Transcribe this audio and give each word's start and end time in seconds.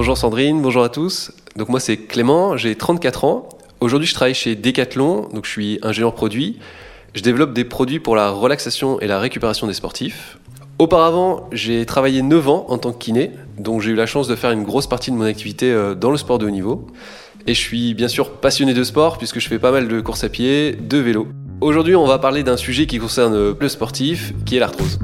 Bonjour 0.00 0.16
Sandrine, 0.16 0.62
bonjour 0.62 0.82
à 0.82 0.88
tous. 0.88 1.30
Donc 1.56 1.68
moi 1.68 1.78
c'est 1.78 1.98
Clément, 1.98 2.56
j'ai 2.56 2.74
34 2.74 3.24
ans. 3.24 3.50
Aujourd'hui 3.80 4.08
je 4.08 4.14
travaille 4.14 4.32
chez 4.32 4.54
Decathlon, 4.54 5.28
donc 5.34 5.44
je 5.44 5.50
suis 5.50 5.78
ingénieur 5.82 6.14
produit. 6.14 6.58
Je 7.12 7.20
développe 7.20 7.52
des 7.52 7.64
produits 7.64 8.00
pour 8.00 8.16
la 8.16 8.30
relaxation 8.30 8.98
et 9.00 9.06
la 9.06 9.18
récupération 9.18 9.66
des 9.66 9.74
sportifs. 9.74 10.38
Auparavant, 10.78 11.50
j'ai 11.52 11.84
travaillé 11.84 12.22
9 12.22 12.48
ans 12.48 12.64
en 12.70 12.78
tant 12.78 12.92
que 12.92 12.96
kiné, 12.98 13.32
donc 13.58 13.82
j'ai 13.82 13.90
eu 13.90 13.94
la 13.94 14.06
chance 14.06 14.26
de 14.26 14.36
faire 14.36 14.52
une 14.52 14.62
grosse 14.62 14.86
partie 14.86 15.10
de 15.10 15.16
mon 15.16 15.26
activité 15.26 15.70
euh, 15.70 15.94
dans 15.94 16.10
le 16.10 16.16
sport 16.16 16.38
de 16.38 16.46
haut 16.46 16.50
niveau. 16.50 16.86
Et 17.46 17.52
je 17.52 17.60
suis 17.60 17.92
bien 17.92 18.08
sûr 18.08 18.30
passionné 18.30 18.72
de 18.72 18.84
sport 18.84 19.18
puisque 19.18 19.38
je 19.38 19.48
fais 19.48 19.58
pas 19.58 19.70
mal 19.70 19.86
de 19.86 20.00
courses 20.00 20.24
à 20.24 20.30
pied, 20.30 20.72
de 20.72 20.96
vélo. 20.96 21.28
Aujourd'hui, 21.60 21.94
on 21.94 22.06
va 22.06 22.18
parler 22.18 22.42
d'un 22.42 22.56
sujet 22.56 22.86
qui 22.86 22.96
concerne 22.96 23.54
le 23.60 23.68
sportif, 23.68 24.32
qui 24.46 24.56
est 24.56 24.60
l'arthrose. 24.60 24.98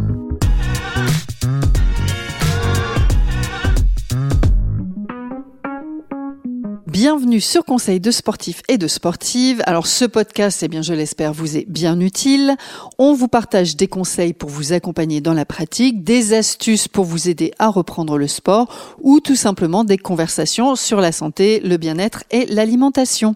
Sur 7.41 7.65
Conseil 7.65 8.01
de 8.01 8.11
sportifs 8.11 8.63
et 8.69 8.79
de 8.79 8.87
sportives. 8.87 9.63
Alors 9.67 9.87
ce 9.87 10.05
podcast, 10.05 10.63
eh 10.63 10.69
bien 10.69 10.83
je 10.83 10.95
l'espère, 10.95 11.33
vous 11.33 11.57
est 11.57 11.65
bien 11.69 11.99
utile. 12.01 12.57
On 12.99 13.15
vous 13.15 13.29
partage 13.29 13.77
des 13.77 13.89
conseils 13.89 14.33
pour 14.33 14.49
vous 14.49 14.73
accompagner 14.73 15.21
dans 15.21 15.35
la 15.35 15.45
pratique, 15.45 16.05
des 16.05 16.35
astuces 16.35 16.89
pour 16.89 17.05
vous 17.05 17.29
aider 17.29 17.53
à 17.59 17.69
reprendre 17.69 18.17
le 18.19 18.29
sport 18.29 18.97
ou 19.01 19.21
tout 19.21 19.37
simplement 19.37 19.85
des 19.85 19.99
conversations 19.99 20.77
sur 20.77 21.01
la 21.01 21.13
santé, 21.13 21.61
le 21.61 21.77
bien-être 21.77 22.25
et 22.31 22.47
l'alimentation. 22.47 23.35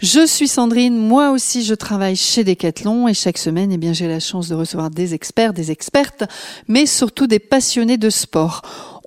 Je 0.00 0.26
suis 0.26 0.48
Sandrine, 0.48 0.96
moi 0.96 1.30
aussi 1.30 1.64
je 1.64 1.74
travaille 1.74 2.16
chez 2.16 2.44
Decathlon 2.44 3.08
et 3.08 3.14
chaque 3.14 3.38
semaine, 3.38 3.72
eh 3.72 3.78
bien 3.78 3.92
j'ai 3.92 4.08
la 4.08 4.20
chance 4.20 4.48
de 4.48 4.54
recevoir 4.54 4.90
des 4.90 5.14
experts, 5.14 5.52
des 5.52 5.70
expertes, 5.70 6.24
mais 6.68 6.86
surtout 6.86 7.26
des 7.26 7.38
passionnés 7.38 7.98
de 7.98 8.10
sport. 8.10 8.62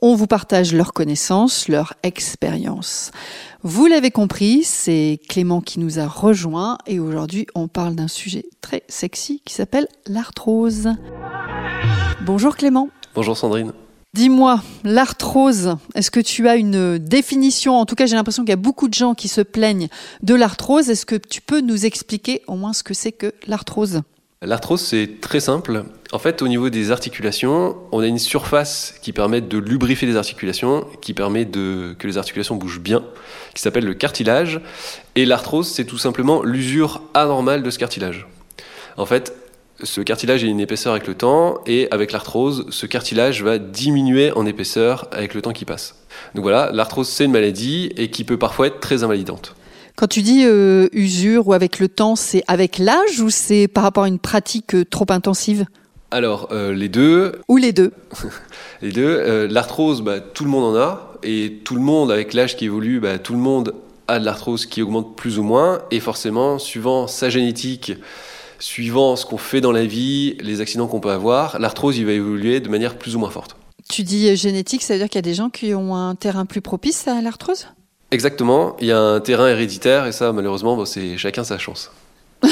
On 0.06 0.16
vous 0.16 0.28
partage 0.28 0.74
leurs 0.74 0.92
connaissances, 0.92 1.70
leur 1.70 1.94
expérience. 2.04 3.12
Vous 3.66 3.88
l'avez 3.88 4.12
compris, 4.12 4.66
c'est 4.66 5.22
Clément 5.30 5.62
qui 5.62 5.80
nous 5.80 5.98
a 5.98 6.06
rejoint 6.06 6.78
et 6.86 7.00
aujourd'hui 7.00 7.48
on 7.56 7.70
parle 7.70 7.96
d'un 7.96 8.10
sujet 8.10 8.44
très 8.60 8.84
sexy 8.90 9.42
qui 9.46 9.54
s'appelle 9.54 9.88
l'arthrose. 10.06 10.90
Bonjour 12.26 12.58
Clément. 12.58 12.90
Bonjour 13.16 13.38
Sandrine. 13.38 13.72
Dis-moi, 14.14 14.62
l'arthrose, 14.84 15.78
est-ce 15.96 16.12
que 16.12 16.20
tu 16.20 16.50
as 16.50 16.58
une 16.58 16.98
définition? 16.98 17.76
En 17.76 17.86
tout 17.86 17.96
cas, 17.96 18.06
j'ai 18.06 18.18
l'impression 18.18 18.44
qu'il 18.44 18.50
y 18.50 18.54
a 18.54 18.58
beaucoup 18.58 18.90
de 18.90 18.94
gens 18.94 19.14
qui 19.14 19.30
se 19.30 19.40
plaignent 19.40 19.88
de 20.24 20.36
l'arthrose. 20.36 20.90
Est-ce 20.90 21.06
que 21.06 21.16
tu 21.16 21.40
peux 21.40 21.62
nous 21.62 21.86
expliquer 21.86 22.42
au 22.48 22.56
moins 22.56 22.74
ce 22.74 22.84
que 22.84 22.94
c'est 22.94 23.14
que 23.14 23.34
l'arthrose? 23.48 24.02
L'arthrose, 24.46 24.82
c'est 24.82 25.22
très 25.22 25.40
simple. 25.40 25.86
En 26.12 26.20
fait, 26.20 26.42
au 26.42 26.48
niveau 26.50 26.70
des 26.70 26.92
articulations, 26.92 27.78
on 27.94 28.02
a 28.02 28.08
une 28.08 28.20
surface 28.20 28.94
qui 29.02 29.14
permet 29.14 29.40
de 29.40 29.58
lubrifier 29.58 30.06
les 30.08 30.18
articulations, 30.18 30.86
qui 31.02 31.14
permet 31.14 31.46
de, 31.46 31.96
que 31.98 32.08
les 32.08 32.18
articulations 32.18 32.56
bougent 32.56 32.82
bien, 32.82 33.04
qui 33.54 33.62
s'appelle 33.62 33.86
le 33.86 33.94
cartilage. 33.94 34.60
Et 35.16 35.26
l'arthrose, 35.26 35.68
c'est 35.68 35.86
tout 35.86 35.98
simplement 35.98 36.44
l'usure 36.44 37.02
anormale 37.14 37.64
de 37.64 37.70
ce 37.70 37.80
cartilage. 37.80 38.28
En 38.98 39.06
fait, 39.06 39.34
ce 39.82 40.02
cartilage 40.02 40.44
a 40.44 40.48
une 40.48 40.60
épaisseur 40.60 40.92
avec 40.92 41.08
le 41.08 41.16
temps, 41.16 41.62
et 41.66 41.88
avec 41.92 42.12
l'arthrose, 42.12 42.66
ce 42.70 42.86
cartilage 42.86 43.44
va 43.44 43.60
diminuer 43.60 44.32
en 44.34 44.46
épaisseur 44.46 45.08
avec 45.12 45.34
le 45.34 45.42
temps 45.42 45.54
qui 45.54 45.66
passe. 45.66 45.96
Donc 46.36 46.44
voilà, 46.44 46.70
l'arthrose, 46.74 47.08
c'est 47.08 47.26
une 47.26 47.32
maladie 47.32 47.92
et 47.96 48.10
qui 48.10 48.26
peut 48.26 48.38
parfois 48.38 48.68
être 48.68 48.82
très 48.82 49.04
invalidante. 49.04 49.56
Quand 49.96 50.08
tu 50.08 50.24
dis 50.24 50.44
euh, 50.46 50.88
usure 50.92 51.48
ou 51.48 51.54
avec 51.54 51.80
le 51.80 51.88
temps, 51.88 52.16
c'est 52.16 52.44
avec 52.48 52.80
l'âge 52.80 53.20
ou 53.20 53.30
c'est 53.30 53.68
par 53.68 53.84
rapport 53.84 54.06
à 54.06 54.08
une 54.08 54.20
pratique 54.20 54.74
euh, 54.74 54.86
trop 54.86 55.06
intensive? 55.10 55.66
Alors, 56.10 56.50
euh, 56.52 56.74
les 56.74 56.90
deux. 56.90 57.34
Ou 57.48 57.58
les 57.58 57.74
deux 57.74 57.92
Les 58.82 58.92
deux. 58.92 59.46
l'arthrose, 59.46 60.02
bah, 60.02 60.20
tout 60.20 60.46
le 60.46 60.50
monde 60.50 60.76
en 60.76 60.80
a. 60.80 61.14
Et 61.24 61.60
tout 61.64 61.76
le 61.76 61.82
monde, 61.82 62.12
avec 62.12 62.34
l'âge 62.34 62.58
qui 62.58 62.66
évolue, 62.66 63.00
bah, 63.00 63.20
tout 63.20 63.34
le 63.34 63.40
monde 63.40 63.76
a 64.08 64.20
de 64.20 64.26
l'arthrose 64.26 64.66
qui 64.66 64.82
augmente 64.82 65.16
plus 65.16 65.38
ou 65.38 65.44
moins. 65.44 65.82
Et 65.92 66.00
forcément, 66.00 66.58
suivant 66.58 67.08
sa 67.08 67.30
génétique, 67.30 67.94
suivant 68.60 69.16
ce 69.16 69.26
qu'on 69.26 69.38
fait 69.38 69.62
dans 69.62 69.72
la 69.72 69.86
vie, 69.86 70.38
les 70.42 70.60
accidents 70.60 70.88
qu'on 70.88 71.00
peut 71.00 71.12
avoir, 71.12 71.60
l'arthrose, 71.60 71.98
il 71.98 72.06
va 72.06 72.14
évoluer 72.14 72.60
de 72.60 72.70
manière 72.70 72.98
plus 72.98 73.16
ou 73.16 73.20
moins 73.20 73.30
forte. 73.30 73.56
Tu 73.90 74.04
dis 74.04 74.36
génétique, 74.36 74.82
ça 74.82 74.94
veut 74.94 75.00
dire 75.00 75.10
qu'il 75.10 75.18
y 75.18 75.20
a 75.20 75.22
des 75.22 75.34
gens 75.34 75.50
qui 75.50 75.74
ont 75.76 75.96
un 75.96 76.16
terrain 76.16 76.46
plus 76.46 76.62
propice 76.62 77.08
à 77.08 77.22
l'arthrose? 77.22 77.68
Exactement, 78.14 78.78
il 78.80 78.86
y 78.86 78.92
a 78.92 79.00
un 79.00 79.20
terrain 79.22 79.48
héréditaire 79.48 80.06
et 80.06 80.12
ça, 80.12 80.32
malheureusement, 80.34 80.86
c'est 80.86 81.18
chacun 81.18 81.44
sa 81.44 81.58
chance. 81.58 81.90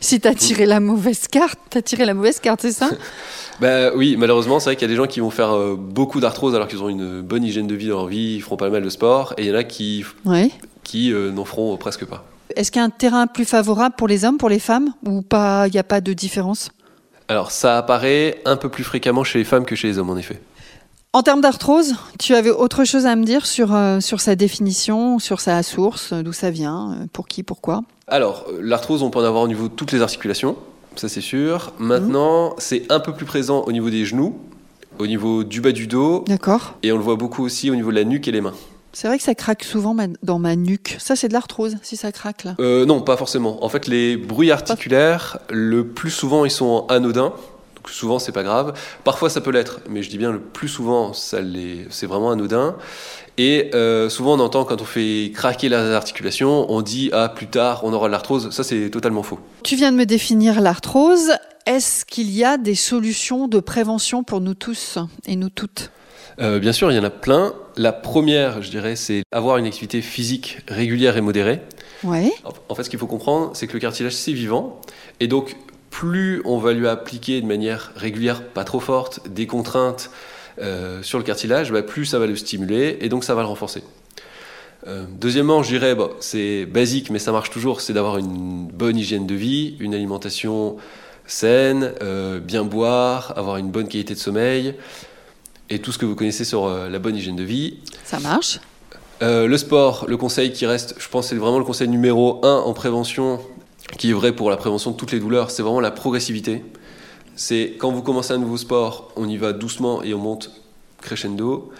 si 0.00 0.20
tu 0.20 0.28
as 0.28 0.34
tiré 0.34 0.64
la 0.64 0.78
mauvaise 0.78 1.26
carte, 1.26 1.58
tu 1.70 1.78
as 1.78 1.82
tiré 1.82 2.04
la 2.04 2.14
mauvaise 2.14 2.38
carte, 2.38 2.60
c'est 2.62 2.72
ça? 2.72 2.90
Bah 3.60 3.90
oui, 3.94 4.16
malheureusement, 4.16 4.58
c'est 4.60 4.70
vrai 4.70 4.76
qu'il 4.76 4.88
y 4.88 4.90
a 4.90 4.94
des 4.94 4.96
gens 4.96 5.06
qui 5.06 5.20
vont 5.20 5.30
faire 5.30 5.54
euh, 5.54 5.76
beaucoup 5.76 6.20
d'arthrose 6.20 6.54
alors 6.54 6.66
qu'ils 6.66 6.82
ont 6.82 6.88
une 6.88 7.20
bonne 7.20 7.44
hygiène 7.44 7.66
de 7.66 7.74
vie 7.74 7.88
dans 7.88 7.96
leur 7.96 8.06
vie, 8.06 8.36
ils 8.36 8.40
feront 8.40 8.56
pas 8.56 8.70
mal 8.70 8.82
de 8.82 8.88
sport, 8.88 9.34
et 9.36 9.42
il 9.42 9.48
y 9.48 9.52
en 9.52 9.56
a 9.56 9.62
qui, 9.62 10.04
qui 10.82 11.12
euh, 11.12 11.30
n'en 11.30 11.44
feront 11.44 11.76
presque 11.76 12.06
pas. 12.06 12.24
Est-ce 12.56 12.72
qu'il 12.72 12.80
y 12.80 12.82
a 12.82 12.86
un 12.86 12.90
terrain 12.90 13.26
plus 13.26 13.44
favorable 13.44 13.94
pour 13.96 14.08
les 14.08 14.24
hommes, 14.24 14.38
pour 14.38 14.48
les 14.48 14.58
femmes, 14.58 14.94
ou 15.04 15.22
pas 15.22 15.66
Il 15.68 15.72
n'y 15.72 15.78
a 15.78 15.84
pas 15.84 16.00
de 16.00 16.12
différence? 16.12 16.70
Alors, 17.28 17.50
ça 17.50 17.76
apparaît 17.78 18.40
un 18.46 18.56
peu 18.56 18.68
plus 18.68 18.84
fréquemment 18.84 19.22
chez 19.22 19.38
les 19.38 19.44
femmes 19.44 19.64
que 19.64 19.76
chez 19.76 19.88
les 19.88 19.98
hommes, 19.98 20.10
en 20.10 20.16
effet. 20.16 20.40
En 21.14 21.22
termes 21.22 21.42
d'arthrose, 21.42 21.94
tu 22.18 22.34
avais 22.34 22.48
autre 22.48 22.84
chose 22.84 23.04
à 23.04 23.16
me 23.16 23.24
dire 23.24 23.44
sur, 23.44 23.74
euh, 23.74 24.00
sur 24.00 24.22
sa 24.22 24.34
définition, 24.34 25.18
sur 25.18 25.40
sa 25.40 25.62
source, 25.62 26.14
d'où 26.14 26.32
ça 26.32 26.48
vient, 26.48 26.92
euh, 26.92 27.06
pour 27.12 27.28
qui, 27.28 27.42
pourquoi? 27.42 27.82
Alors, 28.08 28.46
euh, 28.48 28.60
l'arthrose, 28.62 29.02
on 29.02 29.10
peut 29.10 29.18
en 29.18 29.24
avoir 29.24 29.42
au 29.42 29.48
niveau 29.48 29.68
de 29.68 29.74
toutes 29.74 29.92
les 29.92 30.00
articulations, 30.00 30.56
ça 30.96 31.10
c'est 31.10 31.20
sûr. 31.20 31.74
Maintenant, 31.78 32.54
c'est 32.56 32.90
un 32.90 32.98
peu 32.98 33.12
plus 33.12 33.26
présent 33.26 33.62
au 33.66 33.72
niveau 33.72 33.90
des 33.90 34.06
genoux, 34.06 34.38
au 34.98 35.06
niveau 35.06 35.44
du 35.44 35.60
bas 35.60 35.72
du 35.72 35.86
dos. 35.86 36.24
D'accord. 36.28 36.78
Et 36.82 36.92
on 36.92 36.96
le 36.96 37.04
voit 37.04 37.16
beaucoup 37.16 37.44
aussi 37.44 37.70
au 37.70 37.74
niveau 37.74 37.90
de 37.90 37.96
la 37.96 38.04
nuque 38.04 38.26
et 38.26 38.32
les 38.32 38.40
mains. 38.40 38.54
C'est 38.94 39.06
vrai 39.06 39.18
que 39.18 39.24
ça 39.24 39.34
craque 39.34 39.64
souvent 39.64 39.94
dans 40.22 40.38
ma 40.38 40.56
nuque. 40.56 40.96
Ça, 40.98 41.14
c'est 41.14 41.28
de 41.28 41.34
l'arthrose, 41.34 41.76
si 41.82 41.98
ça 41.98 42.10
craque 42.10 42.44
là? 42.44 42.54
Non, 42.58 43.02
pas 43.02 43.18
forcément. 43.18 43.62
En 43.62 43.68
fait, 43.68 43.86
les 43.86 44.16
bruits 44.16 44.50
articulaires, 44.50 45.38
le 45.50 45.86
plus 45.86 46.10
souvent, 46.10 46.46
ils 46.46 46.50
sont 46.50 46.86
anodins 46.88 47.34
souvent 47.88 48.18
c'est 48.18 48.32
pas 48.32 48.42
grave. 48.42 48.74
Parfois 49.04 49.30
ça 49.30 49.40
peut 49.40 49.50
l'être, 49.50 49.80
mais 49.88 50.02
je 50.02 50.10
dis 50.10 50.18
bien 50.18 50.32
le 50.32 50.40
plus 50.40 50.68
souvent 50.68 51.12
ça 51.12 51.38
c'est 51.90 52.06
vraiment 52.06 52.30
anodin. 52.30 52.76
Et 53.38 53.70
euh, 53.74 54.08
souvent 54.08 54.34
on 54.34 54.40
entend 54.40 54.64
quand 54.64 54.80
on 54.80 54.84
fait 54.84 55.32
craquer 55.34 55.68
les 55.68 55.76
articulations, 55.76 56.70
on 56.70 56.82
dit 56.82 57.10
ah 57.12 57.28
plus 57.28 57.46
tard 57.46 57.82
on 57.84 57.92
aura 57.92 58.08
de 58.08 58.12
l'arthrose. 58.12 58.50
Ça 58.50 58.64
c'est 58.64 58.90
totalement 58.90 59.22
faux. 59.22 59.40
Tu 59.62 59.76
viens 59.76 59.92
de 59.92 59.96
me 59.96 60.06
définir 60.06 60.60
l'arthrose. 60.60 61.32
Est-ce 61.64 62.04
qu'il 62.04 62.30
y 62.30 62.44
a 62.44 62.58
des 62.58 62.74
solutions 62.74 63.46
de 63.46 63.60
prévention 63.60 64.24
pour 64.24 64.40
nous 64.40 64.54
tous 64.54 64.98
et 65.26 65.36
nous 65.36 65.48
toutes? 65.48 65.90
Euh, 66.40 66.58
bien 66.58 66.72
sûr, 66.72 66.90
il 66.90 66.96
y 66.96 66.98
en 66.98 67.04
a 67.04 67.10
plein. 67.10 67.54
La 67.76 67.92
première, 67.92 68.62
je 68.62 68.70
dirais, 68.70 68.96
c'est 68.96 69.22
avoir 69.32 69.58
une 69.58 69.66
activité 69.66 70.00
physique 70.02 70.58
régulière 70.66 71.16
et 71.16 71.20
modérée. 71.20 71.60
Ouais. 72.04 72.32
En 72.68 72.74
fait, 72.74 72.84
ce 72.84 72.90
qu'il 72.90 72.98
faut 72.98 73.06
comprendre, 73.06 73.52
c'est 73.54 73.66
que 73.66 73.74
le 73.74 73.78
cartilage, 73.78 74.14
c'est 74.14 74.32
vivant. 74.32 74.80
Et 75.20 75.28
donc, 75.28 75.56
plus 75.92 76.40
on 76.46 76.58
va 76.58 76.72
lui 76.72 76.88
appliquer 76.88 77.40
de 77.40 77.46
manière 77.46 77.92
régulière, 77.94 78.42
pas 78.42 78.64
trop 78.64 78.80
forte, 78.80 79.20
des 79.28 79.46
contraintes 79.46 80.10
euh, 80.58 81.02
sur 81.02 81.18
le 81.18 81.24
cartilage, 81.24 81.70
bah, 81.70 81.82
plus 81.82 82.06
ça 82.06 82.18
va 82.18 82.26
le 82.26 82.34
stimuler 82.34 82.96
et 83.02 83.08
donc 83.08 83.22
ça 83.22 83.34
va 83.34 83.42
le 83.42 83.46
renforcer. 83.46 83.84
Euh, 84.88 85.04
deuxièmement, 85.20 85.62
je 85.62 85.68
dirais, 85.68 85.94
c'est 86.20 86.64
basique, 86.64 87.10
mais 87.10 87.20
ça 87.20 87.30
marche 87.30 87.50
toujours, 87.50 87.82
c'est 87.82 87.92
d'avoir 87.92 88.16
une 88.16 88.66
bonne 88.66 88.96
hygiène 88.96 89.26
de 89.26 89.34
vie, 89.34 89.76
une 89.78 89.94
alimentation 89.94 90.76
saine, 91.26 91.92
euh, 92.02 92.40
bien 92.40 92.64
boire, 92.64 93.34
avoir 93.36 93.58
une 93.58 93.70
bonne 93.70 93.86
qualité 93.86 94.14
de 94.14 94.18
sommeil, 94.18 94.74
et 95.68 95.78
tout 95.78 95.92
ce 95.92 95.98
que 95.98 96.06
vous 96.06 96.16
connaissez 96.16 96.44
sur 96.44 96.68
la 96.68 96.98
bonne 96.98 97.16
hygiène 97.16 97.36
de 97.36 97.44
vie. 97.44 97.76
Ça 98.04 98.18
marche. 98.18 98.60
le 99.20 99.56
sport, 99.56 100.06
le 100.08 100.16
conseil 100.16 100.52
qui 100.52 100.66
reste, 100.66 100.94
je 100.98 101.08
pense, 101.08 101.28
c'est 101.28 101.36
vraiment 101.36 101.58
le 101.58 101.64
conseil 101.64 101.88
numéro 101.88 102.44
un 102.44 102.56
en 102.56 102.72
prévention, 102.72 103.40
qui 103.98 104.10
est 104.10 104.14
vrai 104.14 104.32
pour 104.32 104.50
la 104.50 104.56
prévention 104.56 104.90
de 104.90 104.96
toutes 104.96 105.12
les 105.12 105.20
douleurs, 105.20 105.50
c'est 105.50 105.62
vraiment 105.62 105.80
la 105.80 105.90
progressivité. 105.90 106.64
C'est 107.36 107.74
quand 107.78 107.90
vous 107.90 108.02
commencez 108.02 108.32
un 108.32 108.38
nouveau 108.38 108.56
sport, 108.56 109.12
on 109.16 109.28
y 109.28 109.36
va 109.36 109.52
doucement 109.52 110.02
et 110.02 110.14
on 110.14 110.18
monte 110.18 110.50
crescendo. 111.00 111.72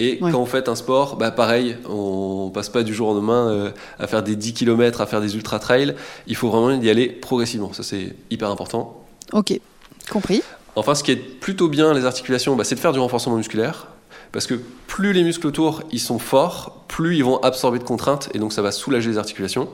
et 0.00 0.18
quand 0.18 0.40
vous 0.40 0.46
faites 0.46 0.68
un 0.68 0.74
sport, 0.74 1.16
bah 1.16 1.30
pareil, 1.30 1.76
on 1.88 2.50
passe 2.52 2.70
pas 2.70 2.82
du 2.82 2.94
jour 2.94 3.10
au 3.10 3.14
lendemain 3.14 3.48
euh, 3.48 3.70
à 3.98 4.06
faire 4.06 4.22
des 4.22 4.36
10 4.36 4.54
km, 4.54 5.00
à 5.00 5.06
faire 5.06 5.20
des 5.20 5.36
ultra 5.36 5.58
trails. 5.58 5.94
Il 6.26 6.34
faut 6.34 6.48
vraiment 6.48 6.70
y 6.80 6.88
aller 6.88 7.08
progressivement. 7.08 7.72
Ça, 7.72 7.82
c'est 7.82 8.16
hyper 8.30 8.50
important. 8.50 9.04
Ok, 9.32 9.58
compris. 10.10 10.42
Enfin, 10.76 10.94
ce 10.94 11.04
qui 11.04 11.12
est 11.12 11.16
plutôt 11.16 11.68
bien 11.68 11.92
les 11.92 12.06
articulations, 12.06 12.56
bah, 12.56 12.64
c'est 12.64 12.74
de 12.74 12.80
faire 12.80 12.92
du 12.92 12.98
renforcement 12.98 13.36
musculaire. 13.36 13.88
Parce 14.32 14.46
que 14.46 14.54
plus 14.86 15.12
les 15.12 15.24
muscles 15.24 15.46
autour 15.46 15.82
ils 15.90 16.00
sont 16.00 16.18
forts, 16.18 16.84
plus 16.86 17.16
ils 17.16 17.24
vont 17.24 17.38
absorber 17.38 17.78
de 17.78 17.84
contraintes 17.84 18.28
et 18.32 18.38
donc 18.38 18.52
ça 18.52 18.62
va 18.62 18.70
soulager 18.70 19.10
les 19.10 19.18
articulations. 19.18 19.68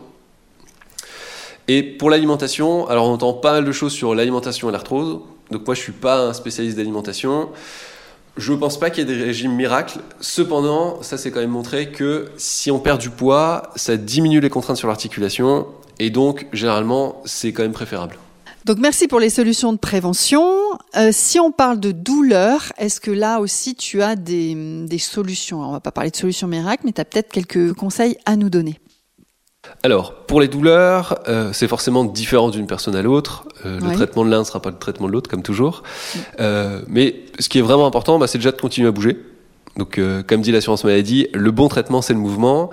Et 1.68 1.82
pour 1.82 2.10
l'alimentation, 2.10 2.88
alors 2.88 3.08
on 3.08 3.12
entend 3.12 3.32
pas 3.32 3.52
mal 3.52 3.64
de 3.64 3.72
choses 3.72 3.92
sur 3.92 4.14
l'alimentation 4.14 4.68
et 4.68 4.72
l'arthrose. 4.72 5.20
Donc 5.50 5.66
moi 5.66 5.74
je 5.74 5.80
suis 5.80 5.92
pas 5.92 6.28
un 6.28 6.32
spécialiste 6.32 6.76
d'alimentation. 6.76 7.48
Je 8.36 8.52
ne 8.52 8.58
pense 8.58 8.78
pas 8.78 8.90
qu'il 8.90 9.08
y 9.08 9.12
ait 9.12 9.16
des 9.16 9.22
régimes 9.22 9.54
miracles. 9.54 10.00
Cependant, 10.20 11.02
ça 11.02 11.18
c'est 11.18 11.30
quand 11.30 11.40
même 11.40 11.50
montré 11.50 11.90
que 11.90 12.28
si 12.36 12.70
on 12.70 12.78
perd 12.78 13.00
du 13.00 13.10
poids, 13.10 13.70
ça 13.76 13.96
diminue 13.96 14.40
les 14.40 14.50
contraintes 14.50 14.76
sur 14.76 14.88
l'articulation 14.88 15.66
et 15.98 16.10
donc 16.10 16.46
généralement 16.52 17.22
c'est 17.24 17.52
quand 17.52 17.62
même 17.62 17.72
préférable. 17.72 18.18
Donc 18.66 18.78
merci 18.78 19.06
pour 19.06 19.20
les 19.20 19.30
solutions 19.30 19.72
de 19.72 19.78
prévention. 19.78 20.44
euh, 20.96 21.10
si 21.12 21.38
on 21.38 21.52
parle 21.52 21.78
de 21.78 21.92
douleur, 21.92 22.72
est-ce 22.78 23.00
que 23.00 23.12
là 23.12 23.38
aussi 23.38 23.76
tu 23.76 24.02
as 24.02 24.16
des, 24.16 24.98
solutions? 24.98 25.60
On 25.60 25.70
va 25.70 25.78
pas 25.78 25.92
parler 25.92 26.10
de 26.10 26.16
solutions 26.16 26.48
miracles, 26.48 26.82
mais 26.84 26.92
tu 26.92 27.00
as 27.00 27.04
peut-être 27.04 27.30
quelques 27.30 27.74
conseils 27.74 28.16
à 28.26 28.34
nous 28.34 28.50
donner. 28.50 28.80
Alors, 29.82 30.12
pour 30.12 30.40
les 30.40 30.48
douleurs, 30.48 31.20
euh, 31.28 31.50
c'est 31.52 31.68
forcément 31.68 32.04
différent 32.04 32.50
d'une 32.50 32.66
personne 32.66 32.96
à 32.96 33.02
l'autre. 33.02 33.44
Euh, 33.64 33.78
le 33.80 33.94
traitement 33.94 34.24
de 34.24 34.30
l'un 34.30 34.40
ne 34.40 34.44
sera 34.44 34.60
pas 34.60 34.70
le 34.70 34.78
traitement 34.78 35.06
de 35.06 35.12
l'autre, 35.12 35.30
comme 35.30 35.42
toujours. 35.42 35.82
Euh, 36.40 36.80
mais 36.88 37.16
ce 37.38 37.48
qui 37.48 37.58
est 37.58 37.62
vraiment 37.62 37.86
important, 37.86 38.18
bah, 38.18 38.26
c'est 38.26 38.38
déjà 38.38 38.52
de 38.52 38.60
continuer 38.60 38.88
à 38.88 38.92
bouger. 38.92 39.16
Donc, 39.76 40.00
comme 40.26 40.40
dit 40.40 40.52
l'assurance 40.52 40.84
maladie, 40.84 41.28
le 41.34 41.50
bon 41.50 41.68
traitement, 41.68 42.00
c'est 42.00 42.14
le 42.14 42.18
mouvement. 42.18 42.70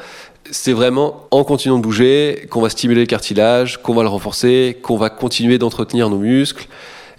C'est 0.49 0.71
vraiment 0.71 1.27
en 1.31 1.43
continuant 1.43 1.77
de 1.77 1.83
bouger 1.83 2.47
qu'on 2.49 2.61
va 2.61 2.69
stimuler 2.69 3.01
le 3.01 3.07
cartilage, 3.07 3.81
qu'on 3.81 3.93
va 3.93 4.03
le 4.03 4.09
renforcer, 4.09 4.77
qu'on 4.81 4.95
va 4.95 5.09
continuer 5.09 5.57
d'entretenir 5.57 6.09
nos 6.09 6.17
muscles 6.17 6.65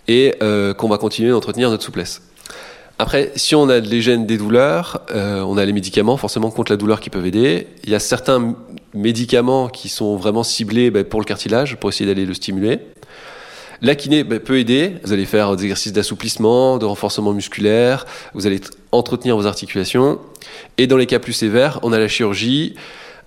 et 0.09 0.35
qu'on 0.41 0.89
va 0.89 0.97
continuer 0.97 1.31
d'entretenir 1.31 1.69
notre 1.69 1.85
souplesse. 1.85 2.23
Après, 2.99 3.33
si 3.35 3.57
on 3.57 3.69
a 3.69 3.81
les 3.81 4.01
gènes 4.01 4.25
des 4.25 4.39
douleurs, 4.39 5.01
euh, 5.13 5.43
on 5.43 5.57
a 5.57 5.65
les 5.65 5.73
médicaments 5.73 6.17
forcément 6.17 6.51
contre 6.51 6.71
la 6.71 6.77
douleur 6.77 7.01
qui 7.01 7.11
peuvent 7.11 7.27
aider. 7.27 7.67
Il 7.83 7.91
y 7.91 7.95
a 7.95 7.99
certains 7.99 8.55
médicaments 8.95 9.69
qui 9.69 9.89
sont 9.89 10.17
vraiment 10.17 10.43
ciblés 10.43 10.91
bah, 10.91 11.05
pour 11.05 11.21
le 11.21 11.25
cartilage, 11.25 11.77
pour 11.77 11.91
essayer 11.91 12.07
d'aller 12.07 12.27
le 12.27 12.35
stimuler. 12.35 12.81
La 13.83 13.95
kiné 13.95 14.25
bah, 14.25 14.41
peut 14.41 14.59
aider. 14.59 14.95
Vous 15.05 15.13
allez 15.13 15.27
faire 15.27 15.57
des 15.57 15.65
exercices 15.65 15.93
d'assouplissement, 15.93 16.79
de 16.79 16.87
renforcement 16.87 17.33
musculaire. 17.33 18.07
Vous 18.33 18.47
allez 18.47 18.61
entretenir 18.93 19.37
vos 19.37 19.47
articulations. 19.47 20.19
Et 20.79 20.87
dans 20.87 20.97
les 20.97 21.07
cas 21.07 21.19
plus 21.19 21.33
sévères, 21.33 21.81
on 21.83 21.93
a 21.93 21.99
la 21.99 22.09
chirurgie 22.09 22.75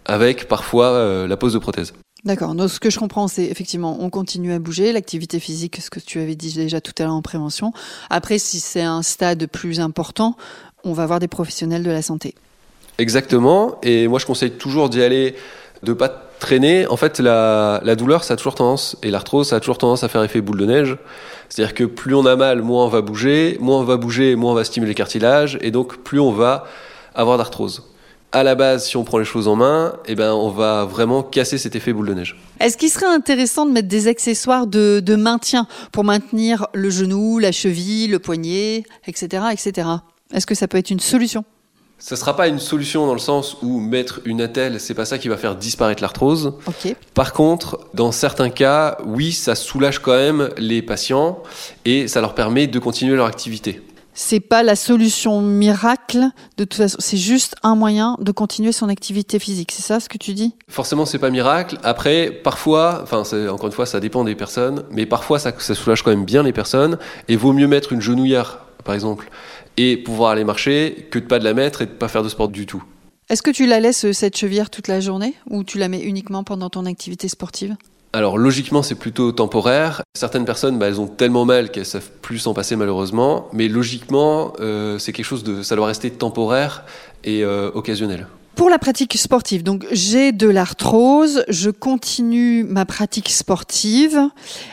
avec 0.05 0.47
parfois 0.47 0.87
euh, 0.87 1.27
la 1.27 1.37
pose 1.37 1.53
de 1.53 1.59
prothèse. 1.59 1.93
D'accord. 2.23 2.55
Donc, 2.55 2.69
ce 2.69 2.79
que 2.79 2.89
je 2.89 2.97
comprends, 2.97 3.27
c'est 3.27 3.45
effectivement, 3.45 3.97
on 4.01 4.09
continue 4.09 4.51
à 4.51 4.59
bouger, 4.59 4.91
l'activité 4.91 5.39
physique, 5.39 5.77
ce 5.81 5.89
que 5.89 5.99
tu 5.99 6.19
avais 6.19 6.35
dit 6.35 6.53
déjà 6.53 6.81
tout 6.81 6.93
à 6.97 7.03
l'heure 7.03 7.13
en 7.13 7.21
prévention. 7.21 7.71
Après, 8.09 8.39
si 8.39 8.59
c'est 8.59 8.81
un 8.81 9.01
stade 9.01 9.45
plus 9.47 9.79
important, 9.79 10.35
on 10.83 10.93
va 10.93 11.05
voir 11.05 11.19
des 11.19 11.27
professionnels 11.27 11.83
de 11.83 11.91
la 11.91 12.01
santé. 12.01 12.33
Exactement. 12.97 13.79
Et 13.83 14.07
moi, 14.07 14.19
je 14.19 14.25
conseille 14.25 14.51
toujours 14.51 14.89
d'y 14.89 15.03
aller, 15.03 15.35
de 15.83 15.93
pas 15.93 16.09
traîner. 16.39 16.87
En 16.87 16.97
fait, 16.97 17.19
la, 17.19 17.95
douleur, 17.95 18.23
ça 18.23 18.33
a 18.33 18.37
toujours 18.37 18.55
tendance, 18.55 18.97
et 19.03 19.11
l'arthrose, 19.11 19.49
ça 19.49 19.57
a 19.57 19.59
toujours 19.59 19.77
tendance 19.77 20.03
à 20.03 20.07
faire 20.07 20.23
effet 20.23 20.41
boule 20.41 20.59
de 20.59 20.65
neige. 20.65 20.97
C'est-à-dire 21.49 21.73
que 21.73 21.83
plus 21.83 22.15
on 22.15 22.25
a 22.25 22.35
mal, 22.35 22.61
moins 22.61 22.85
on 22.85 22.89
va 22.89 23.01
bouger, 23.01 23.57
moins 23.59 23.79
on 23.79 23.83
va 23.83 23.97
bouger, 23.97 24.35
moins 24.35 24.51
on 24.51 24.55
va 24.55 24.63
stimuler 24.63 24.91
le 24.91 24.97
cartilage, 24.97 25.57
et 25.61 25.71
donc 25.71 25.97
plus 25.97 26.19
on 26.19 26.31
va 26.31 26.65
avoir 27.15 27.37
d'arthrose 27.37 27.83
à 28.33 28.43
la 28.43 28.55
base, 28.55 28.87
si 28.87 28.97
on 28.97 29.03
prend 29.03 29.17
les 29.17 29.25
choses 29.25 29.47
en 29.47 29.55
main, 29.55 29.95
eh 30.05 30.15
ben, 30.15 30.33
on 30.33 30.49
va 30.49 30.85
vraiment 30.85 31.23
casser 31.23 31.57
cet 31.57 31.75
effet 31.75 31.93
boule 31.93 32.07
de 32.07 32.13
neige. 32.13 32.37
Est-ce 32.59 32.77
qu'il 32.77 32.89
serait 32.89 33.05
intéressant 33.05 33.65
de 33.65 33.71
mettre 33.71 33.87
des 33.87 34.07
accessoires 34.07 34.67
de, 34.67 34.99
de 34.99 35.15
maintien 35.15 35.65
pour 35.91 36.03
maintenir 36.03 36.67
le 36.73 36.89
genou, 36.89 37.39
la 37.39 37.51
cheville, 37.51 38.07
le 38.07 38.19
poignet, 38.19 38.83
etc., 39.07 39.45
etc. 39.51 39.87
Est-ce 40.33 40.45
que 40.45 40.55
ça 40.55 40.67
peut 40.67 40.77
être 40.77 40.89
une 40.89 40.99
solution? 40.99 41.45
Ça 41.99 42.15
ne 42.15 42.19
sera 42.19 42.35
pas 42.35 42.47
une 42.47 42.59
solution 42.59 43.07
dans 43.07 43.13
le 43.13 43.19
sens 43.19 43.57
où 43.61 43.79
mettre 43.79 44.21
une 44.25 44.41
attelle, 44.41 44.79
c'est 44.79 44.93
pas 44.93 45.05
ça 45.05 45.17
qui 45.17 45.29
va 45.29 45.37
faire 45.37 45.55
disparaître 45.55 46.01
l'arthrose. 46.01 46.53
Okay. 46.67 46.95
Par 47.13 47.33
contre, 47.33 47.79
dans 47.93 48.11
certains 48.11 48.49
cas, 48.49 48.97
oui, 49.05 49.31
ça 49.31 49.55
soulage 49.55 49.99
quand 49.99 50.15
même 50.15 50.49
les 50.57 50.81
patients 50.81 51.41
et 51.85 52.07
ça 52.07 52.21
leur 52.21 52.35
permet 52.35 52.67
de 52.67 52.79
continuer 52.79 53.15
leur 53.15 53.25
activité 53.25 53.81
c'est 54.19 54.39
pas 54.39 54.63
la 54.63 54.75
solution 54.75 55.41
miracle 55.41 56.25
de 56.57 56.63
toute 56.63 56.73
façon, 56.73 56.97
c'est 56.99 57.17
juste 57.17 57.55
un 57.61 57.75
moyen 57.75 58.17
de 58.19 58.31
continuer 58.31 58.71
son 58.71 58.89
activité 58.89 59.37
physique. 59.37 59.71
C'est 59.71 59.83
ça 59.83 59.99
ce 59.99 60.09
que 60.09 60.17
tu 60.17 60.33
dis? 60.33 60.55
Forcément, 60.67 61.05
c'est 61.05 61.19
pas 61.19 61.29
miracle. 61.29 61.77
Après, 61.83 62.31
parfois, 62.31 63.01
enfin, 63.03 63.21
encore 63.47 63.67
une 63.67 63.73
fois, 63.73 63.85
ça 63.85 63.99
dépend 63.99 64.23
des 64.23 64.33
personnes, 64.33 64.83
mais 64.89 65.05
parfois 65.05 65.37
ça, 65.37 65.53
ça 65.59 65.75
soulage 65.75 66.01
quand 66.01 66.09
même 66.09 66.25
bien 66.25 66.41
les 66.41 66.51
personnes. 66.51 66.97
Et 67.27 67.35
vaut 67.35 67.53
mieux 67.53 67.67
mettre 67.67 67.93
une 67.93 68.01
genouillère, 68.01 68.57
par 68.83 68.95
exemple, 68.95 69.29
et 69.77 69.97
pouvoir 69.97 70.31
aller 70.31 70.43
marcher 70.43 71.07
que 71.11 71.19
de 71.19 71.25
pas 71.25 71.39
de 71.39 71.43
la 71.43 71.53
mettre 71.53 71.81
et 71.81 71.85
de 71.85 71.91
pas 71.91 72.07
faire 72.07 72.23
de 72.23 72.29
sport 72.29 72.49
du 72.49 72.65
tout. 72.65 72.83
Est-ce 73.29 73.41
que 73.41 73.51
tu 73.51 73.65
la 73.65 73.79
laisses 73.79 74.11
cette 74.11 74.37
chevillère 74.37 74.69
toute 74.69 74.87
la 74.87 74.99
journée 74.99 75.33
ou 75.49 75.63
tu 75.63 75.77
la 75.77 75.89
mets 75.89 76.01
uniquement 76.01 76.43
pendant 76.43 76.69
ton 76.69 76.85
activité 76.85 77.27
sportive? 77.27 77.75
Alors 78.13 78.37
logiquement 78.37 78.81
c'est 78.81 78.95
plutôt 78.95 79.31
temporaire. 79.31 80.01
Certaines 80.15 80.45
personnes 80.45 80.79
bah, 80.79 80.87
elles 80.87 81.01
ont 81.01 81.07
tellement 81.07 81.45
mal 81.45 81.69
qu'elles 81.69 81.85
savent 81.85 82.09
plus 82.21 82.39
s'en 82.39 82.53
passer 82.53 82.75
malheureusement, 82.75 83.49
mais 83.51 83.67
logiquement 83.67 84.53
euh, 84.59 84.97
c'est 84.97 85.11
quelque 85.11 85.25
chose 85.25 85.43
de 85.43 85.61
ça 85.61 85.75
doit 85.75 85.87
rester 85.87 86.09
temporaire 86.09 86.83
et 87.23 87.43
euh, 87.43 87.69
occasionnel. 87.73 88.27
Pour 88.57 88.71
la 88.71 88.79
pratique 88.79 89.15
sportive, 89.19 89.61
donc 89.61 89.85
j'ai 89.91 90.31
de 90.31 90.49
l'arthrose, 90.49 91.43
je 91.47 91.69
continue 91.69 92.63
ma 92.63 92.85
pratique 92.85 93.29
sportive. 93.29 94.19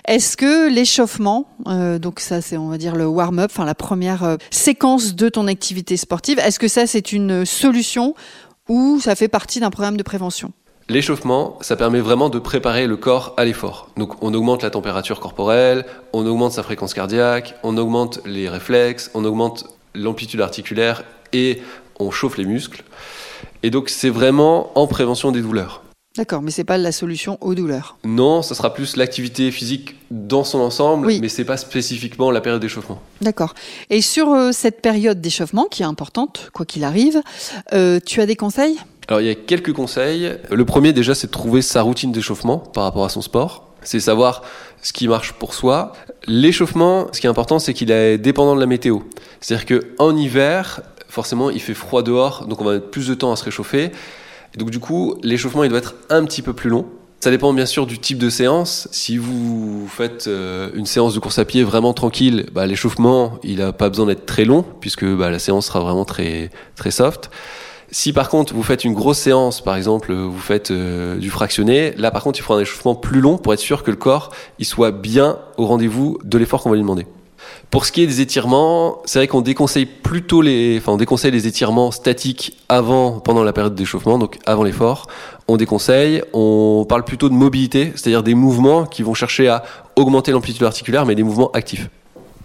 Est-ce 0.08 0.38
que 0.38 0.72
l'échauffement, 0.72 1.46
euh, 1.66 1.98
donc 1.98 2.18
ça 2.18 2.40
c'est 2.40 2.56
on 2.56 2.68
va 2.68 2.78
dire 2.78 2.96
le 2.96 3.06
warm-up, 3.06 3.50
enfin 3.52 3.66
la 3.66 3.74
première 3.74 4.38
séquence 4.50 5.14
de 5.14 5.28
ton 5.28 5.46
activité 5.48 5.98
sportive, 5.98 6.38
est-ce 6.38 6.58
que 6.58 6.66
ça 6.66 6.86
c'est 6.86 7.12
une 7.12 7.44
solution 7.44 8.14
ou 8.70 9.00
ça 9.00 9.14
fait 9.14 9.28
partie 9.28 9.60
d'un 9.60 9.68
programme 9.68 9.98
de 9.98 10.02
prévention? 10.02 10.52
L'échauffement, 10.88 11.58
ça 11.60 11.76
permet 11.76 12.00
vraiment 12.00 12.30
de 12.30 12.38
préparer 12.38 12.86
le 12.86 12.96
corps 12.96 13.34
à 13.36 13.44
l'effort. 13.44 13.90
Donc 13.98 14.22
on 14.22 14.32
augmente 14.32 14.62
la 14.62 14.70
température 14.70 15.20
corporelle, 15.20 15.84
on 16.14 16.26
augmente 16.26 16.52
sa 16.52 16.62
fréquence 16.62 16.94
cardiaque, 16.94 17.54
on 17.62 17.76
augmente 17.76 18.20
les 18.24 18.48
réflexes, 18.48 19.10
on 19.12 19.26
augmente 19.26 19.66
l'amplitude 19.94 20.40
articulaire 20.40 21.04
et 21.34 21.60
on 22.00 22.10
chauffe 22.10 22.38
les 22.38 22.46
muscles. 22.46 22.82
Et 23.64 23.70
donc 23.70 23.88
c'est 23.88 24.10
vraiment 24.10 24.78
en 24.78 24.86
prévention 24.86 25.32
des 25.32 25.40
douleurs. 25.40 25.82
D'accord, 26.18 26.42
mais 26.42 26.50
c'est 26.50 26.64
pas 26.64 26.76
la 26.76 26.92
solution 26.92 27.38
aux 27.40 27.54
douleurs. 27.54 27.96
Non, 28.04 28.42
ça 28.42 28.54
sera 28.54 28.74
plus 28.74 28.96
l'activité 28.96 29.50
physique 29.50 29.96
dans 30.10 30.44
son 30.44 30.58
ensemble, 30.58 31.10
mais 31.18 31.30
c'est 31.30 31.46
pas 31.46 31.56
spécifiquement 31.56 32.30
la 32.30 32.42
période 32.42 32.60
d'échauffement. 32.60 33.00
D'accord. 33.22 33.54
Et 33.88 34.02
sur 34.02 34.32
euh, 34.34 34.52
cette 34.52 34.82
période 34.82 35.22
d'échauffement, 35.22 35.64
qui 35.64 35.82
est 35.82 35.86
importante, 35.86 36.50
quoi 36.52 36.66
qu'il 36.66 36.84
arrive, 36.84 37.22
euh, 37.72 38.00
tu 38.04 38.20
as 38.20 38.26
des 38.26 38.36
conseils? 38.36 38.76
Alors 39.08 39.22
il 39.22 39.28
y 39.28 39.30
a 39.30 39.34
quelques 39.34 39.72
conseils. 39.72 40.30
Le 40.50 40.64
premier 40.66 40.92
déjà 40.92 41.14
c'est 41.14 41.28
de 41.28 41.32
trouver 41.32 41.62
sa 41.62 41.80
routine 41.80 42.12
d'échauffement 42.12 42.58
par 42.58 42.84
rapport 42.84 43.06
à 43.06 43.08
son 43.08 43.22
sport. 43.22 43.70
C'est 43.82 43.98
savoir 44.00 44.42
ce 44.82 44.92
qui 44.92 45.08
marche 45.08 45.32
pour 45.32 45.54
soi. 45.54 45.94
L'échauffement, 46.26 47.08
ce 47.12 47.20
qui 47.20 47.26
est 47.26 47.30
important, 47.30 47.58
c'est 47.58 47.72
qu'il 47.72 47.90
est 47.90 48.18
dépendant 48.18 48.54
de 48.54 48.60
la 48.60 48.66
météo. 48.66 49.00
C'est-à-dire 49.40 49.66
que 49.66 49.94
en 49.98 50.16
hiver, 50.16 50.82
forcément, 51.14 51.48
il 51.48 51.60
fait 51.60 51.74
froid 51.74 52.02
dehors, 52.02 52.46
donc 52.46 52.60
on 52.60 52.64
va 52.64 52.74
mettre 52.74 52.90
plus 52.90 53.06
de 53.06 53.14
temps 53.14 53.32
à 53.32 53.36
se 53.36 53.44
réchauffer. 53.44 53.92
Et 54.54 54.58
donc 54.58 54.70
du 54.70 54.80
coup, 54.80 55.14
l'échauffement, 55.22 55.64
il 55.64 55.70
doit 55.70 55.78
être 55.78 55.94
un 56.10 56.24
petit 56.24 56.42
peu 56.42 56.52
plus 56.52 56.68
long. 56.68 56.86
Ça 57.20 57.30
dépend 57.30 57.54
bien 57.54 57.64
sûr 57.64 57.86
du 57.86 57.98
type 57.98 58.18
de 58.18 58.28
séance. 58.28 58.88
Si 58.90 59.16
vous 59.16 59.88
faites 59.88 60.26
euh, 60.26 60.70
une 60.74 60.84
séance 60.84 61.14
de 61.14 61.20
course 61.20 61.38
à 61.38 61.46
pied 61.46 61.62
vraiment 61.62 61.94
tranquille, 61.94 62.46
bah, 62.52 62.66
l'échauffement, 62.66 63.38
il 63.42 63.58
n'a 63.58 63.72
pas 63.72 63.88
besoin 63.88 64.06
d'être 64.06 64.26
très 64.26 64.44
long 64.44 64.62
puisque 64.80 65.06
bah, 65.06 65.30
la 65.30 65.38
séance 65.38 65.66
sera 65.66 65.80
vraiment 65.80 66.04
très 66.04 66.50
très 66.76 66.90
soft. 66.90 67.30
Si 67.90 68.12
par 68.12 68.28
contre 68.28 68.52
vous 68.52 68.62
faites 68.62 68.84
une 68.84 68.92
grosse 68.92 69.18
séance, 69.18 69.62
par 69.62 69.76
exemple 69.76 70.12
vous 70.12 70.38
faites 70.38 70.70
euh, 70.70 71.16
du 71.16 71.30
fractionné, 71.30 71.92
là 71.96 72.10
par 72.10 72.22
contre 72.24 72.40
il 72.40 72.42
faut 72.42 72.54
un 72.54 72.60
échauffement 72.60 72.94
plus 72.94 73.20
long 73.20 73.38
pour 73.38 73.54
être 73.54 73.60
sûr 73.60 73.84
que 73.84 73.90
le 73.90 73.96
corps 73.96 74.30
il 74.58 74.66
soit 74.66 74.90
bien 74.90 75.38
au 75.56 75.66
rendez-vous 75.66 76.18
de 76.24 76.36
l'effort 76.36 76.62
qu'on 76.62 76.70
va 76.70 76.76
lui 76.76 76.82
demander. 76.82 77.06
Pour 77.70 77.86
ce 77.86 77.92
qui 77.92 78.02
est 78.02 78.06
des 78.06 78.20
étirements, 78.20 79.02
c'est 79.04 79.18
vrai 79.18 79.28
qu'on 79.28 79.40
déconseille 79.40 79.86
plutôt 79.86 80.42
les, 80.42 80.78
enfin 80.78 80.92
on 80.92 80.96
déconseille 80.96 81.30
les 81.30 81.46
étirements 81.46 81.90
statiques 81.90 82.56
avant, 82.68 83.20
pendant 83.20 83.42
la 83.42 83.52
période 83.52 83.74
d'échauffement, 83.74 84.18
donc 84.18 84.38
avant 84.46 84.62
l'effort. 84.62 85.06
On 85.48 85.56
déconseille. 85.56 86.22
On 86.32 86.86
parle 86.88 87.04
plutôt 87.04 87.28
de 87.28 87.34
mobilité, 87.34 87.92
c'est-à-dire 87.96 88.22
des 88.22 88.34
mouvements 88.34 88.86
qui 88.86 89.02
vont 89.02 89.14
chercher 89.14 89.48
à 89.48 89.64
augmenter 89.96 90.32
l'amplitude 90.32 90.62
articulaire, 90.62 91.04
mais 91.06 91.14
des 91.14 91.22
mouvements 91.22 91.50
actifs. 91.52 91.88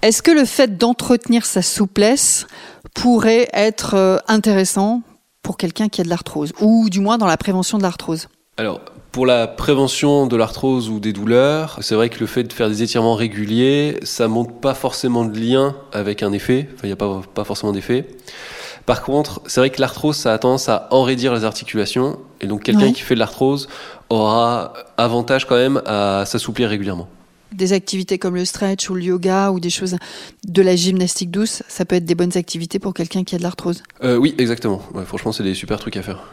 Est-ce 0.02 0.22
que 0.22 0.32
le 0.32 0.46
fait 0.46 0.78
d'entretenir 0.78 1.46
sa 1.46 1.62
souplesse 1.62 2.48
pourrait 2.94 3.50
être 3.54 3.96
euh, 3.96 4.18
intéressant 4.28 5.02
pour 5.44 5.58
quelqu'un 5.58 5.90
qui 5.90 6.02
a 6.02 6.04
de 6.04 6.10
l'arthrose, 6.10 6.54
ou 6.62 6.90
du 6.90 7.00
moins 7.00 7.18
dans 7.18 7.28
la 7.28 7.38
prévention 7.38 7.78
de 7.78 7.84
l'arthrose? 7.84 8.28
Alors, 8.58 8.82
pour 9.12 9.26
la 9.26 9.48
prévention 9.48 10.28
de 10.28 10.36
l'arthrose 10.36 10.90
ou 10.90 11.00
des 11.00 11.14
douleurs, 11.14 11.80
c'est 11.82 11.96
vrai 11.96 12.10
que 12.10 12.20
le 12.20 12.28
fait 12.28 12.44
de 12.44 12.54
faire 12.54 12.70
des 12.70 12.84
étirements 12.84 13.16
réguliers, 13.16 14.00
ça 14.04 14.28
montre 14.28 14.54
pas 14.54 14.74
forcément 14.74 15.26
de 15.26 15.38
lien 15.40 15.76
avec 15.92 16.22
un 16.24 16.32
effet, 16.32 16.68
enfin, 16.74 16.82
il 16.84 16.88
n'y 16.88 16.94
a 16.94 16.96
pas, 16.96 17.22
pas 17.34 17.44
forcément 17.44 17.72
d'effet. 17.72 18.08
Par 18.86 19.04
contre, 19.04 19.42
c'est 19.46 19.60
vrai 19.62 19.70
que 19.70 19.82
l'arthrose, 19.82 20.16
ça 20.16 20.34
a 20.34 20.38
tendance 20.38 20.70
à 20.70 20.88
enraidir 20.92 21.34
les 21.34 21.44
articulations, 21.44 22.20
et 22.42 22.48
donc 22.48 22.64
quelqu'un 22.64 22.92
qui 22.92 23.02
fait 23.02 23.14
de 23.14 23.20
l'arthrose 23.20 23.68
aura 24.10 24.74
avantage 24.98 25.46
quand 25.46 25.56
même 25.56 25.82
à 25.86 26.24
s'assouplir 26.26 26.70
régulièrement 26.70 27.08
des 27.52 27.74
activités 27.74 28.20
comme 28.20 28.36
le 28.36 28.46
stretch 28.46 28.92
ou 28.92 28.94
le 28.94 29.02
yoga 29.02 29.52
ou 29.52 29.60
des 29.60 29.72
choses 29.72 29.98
de 30.48 30.62
la 30.62 30.76
gymnastique 30.76 31.32
douce, 31.32 31.64
ça 31.68 31.84
peut 31.84 31.96
être 31.96 32.06
des 32.06 32.14
bonnes 32.14 32.38
activités 32.38 32.78
pour 32.78 32.94
quelqu'un 32.94 33.24
qui 33.24 33.34
a 33.34 33.40
de 33.40 33.44
l'arthrose. 33.44 33.82
Euh, 34.04 34.18
oui, 34.18 34.36
exactement. 34.38 34.80
franchement, 35.06 35.32
c'est 35.32 35.44
des 35.44 35.56
super 35.56 35.80
trucs 35.80 35.98
à 35.98 36.04
faire. 36.04 36.24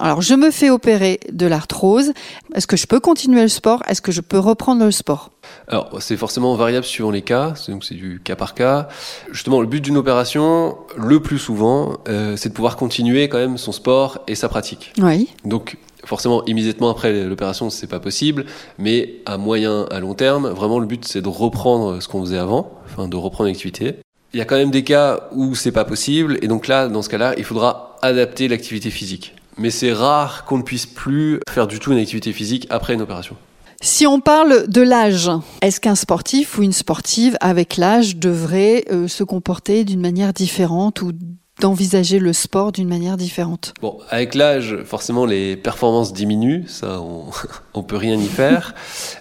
Alors, 0.00 0.22
je 0.22 0.34
me 0.34 0.50
fais 0.50 0.70
opérer 0.70 1.18
de 1.32 1.46
l'arthrose. 1.46 2.12
Est-ce 2.54 2.66
que 2.66 2.76
je 2.76 2.86
peux 2.86 3.00
continuer 3.00 3.42
le 3.42 3.48
sport? 3.48 3.82
Est-ce 3.88 4.00
que 4.00 4.12
je 4.12 4.20
peux 4.20 4.38
reprendre 4.38 4.84
le 4.84 4.92
sport? 4.92 5.32
Alors, 5.66 5.96
c'est 6.00 6.16
forcément 6.16 6.54
variable 6.54 6.86
suivant 6.86 7.10
les 7.10 7.22
cas. 7.22 7.54
Donc, 7.68 7.84
c'est 7.84 7.94
du 7.94 8.20
cas 8.22 8.36
par 8.36 8.54
cas. 8.54 8.88
Justement, 9.32 9.60
le 9.60 9.66
but 9.66 9.80
d'une 9.80 9.96
opération, 9.96 10.76
le 10.96 11.20
plus 11.20 11.38
souvent, 11.38 11.98
euh, 12.08 12.36
c'est 12.36 12.50
de 12.50 12.54
pouvoir 12.54 12.76
continuer 12.76 13.28
quand 13.28 13.38
même 13.38 13.58
son 13.58 13.72
sport 13.72 14.20
et 14.28 14.34
sa 14.34 14.48
pratique. 14.48 14.92
Oui. 14.98 15.28
Donc, 15.44 15.76
Forcément, 16.04 16.42
immédiatement 16.46 16.88
après 16.88 17.24
l'opération, 17.24 17.68
c'est 17.68 17.86
pas 17.86 18.00
possible, 18.00 18.46
mais 18.78 19.16
à 19.26 19.36
moyen, 19.36 19.84
à 19.90 20.00
long 20.00 20.14
terme, 20.14 20.48
vraiment 20.48 20.78
le 20.78 20.86
but 20.86 21.04
c'est 21.04 21.20
de 21.20 21.28
reprendre 21.28 22.00
ce 22.00 22.08
qu'on 22.08 22.22
faisait 22.22 22.38
avant, 22.38 22.72
enfin 22.86 23.08
de 23.08 23.16
reprendre 23.16 23.48
l'activité. 23.48 23.96
Il 24.32 24.38
y 24.38 24.40
a 24.40 24.46
quand 24.46 24.56
même 24.56 24.70
des 24.70 24.84
cas 24.84 25.28
où 25.32 25.54
c'est 25.54 25.72
pas 25.72 25.84
possible, 25.84 26.38
et 26.40 26.48
donc 26.48 26.66
là, 26.66 26.88
dans 26.88 27.02
ce 27.02 27.10
cas-là, 27.10 27.34
il 27.36 27.44
faudra 27.44 27.96
adapter 28.00 28.48
l'activité 28.48 28.90
physique. 28.90 29.34
Mais 29.58 29.70
c'est 29.70 29.92
rare 29.92 30.44
qu'on 30.44 30.58
ne 30.58 30.62
puisse 30.62 30.86
plus 30.86 31.40
faire 31.50 31.66
du 31.66 31.80
tout 31.80 31.92
une 31.92 31.98
activité 31.98 32.32
physique 32.32 32.66
après 32.70 32.94
une 32.94 33.02
opération. 33.02 33.36
Si 33.80 34.06
on 34.06 34.20
parle 34.20 34.68
de 34.68 34.82
l'âge, 34.82 35.30
est-ce 35.62 35.80
qu'un 35.80 35.94
sportif 35.94 36.58
ou 36.58 36.62
une 36.62 36.72
sportive 36.72 37.36
avec 37.40 37.76
l'âge 37.76 38.16
devrait 38.16 38.84
euh, 38.90 39.06
se 39.06 39.22
comporter 39.22 39.84
d'une 39.84 40.00
manière 40.00 40.32
différente 40.32 41.02
ou 41.02 41.12
d'envisager 41.60 42.18
le 42.18 42.32
sport 42.32 42.72
d'une 42.72 42.88
manière 42.88 43.16
différente? 43.16 43.74
Bon, 43.80 43.98
avec 44.10 44.34
l'âge, 44.34 44.78
forcément, 44.84 45.26
les 45.26 45.56
performances 45.56 46.12
diminuent, 46.12 46.64
ça, 46.66 47.00
on, 47.00 47.26
on 47.74 47.82
peut 47.82 47.96
rien 47.96 48.16
y 48.16 48.26
faire. 48.26 48.74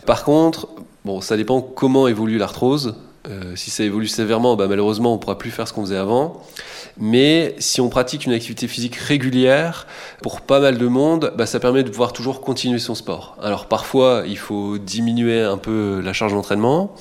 Par 0.06 0.24
contre, 0.24 0.68
bon, 1.06 1.22
ça 1.22 1.38
dépend 1.38 1.62
comment 1.62 2.08
évolue 2.08 2.38
l'arthrose. 2.38 2.96
Euh, 3.30 3.56
si 3.56 3.70
ça 3.70 3.84
évolue 3.84 4.08
sévèrement, 4.08 4.56
bah, 4.56 4.68
malheureusement, 4.68 5.14
on 5.14 5.18
pourra 5.18 5.38
plus 5.38 5.52
faire 5.52 5.68
ce 5.68 5.74
qu'on 5.74 5.82
faisait 5.82 5.98
avant. 5.98 6.42
Mais 7.00 7.56
si 7.60 7.82
on 7.82 7.90
pratique 7.90 8.26
une 8.26 8.34
activité 8.34 8.68
physique 8.68 8.96
régulière, 8.96 9.88
pour 10.22 10.42
pas 10.42 10.60
mal 10.60 10.78
de 10.78 10.88
monde, 10.88 11.34
bah, 11.38 11.46
ça 11.46 11.60
permet 11.60 11.84
de 11.84 11.90
pouvoir 11.90 12.14
toujours 12.14 12.42
continuer 12.42 12.80
son 12.80 12.96
sport. 12.96 13.38
Alors 13.42 13.68
parfois, 13.68 14.24
il 14.28 14.38
faut 14.38 14.78
diminuer 14.78 15.42
un 15.42 15.58
peu 15.58 16.02
la 16.04 16.14
charge 16.14 16.34
d'entraînement. 16.34 16.96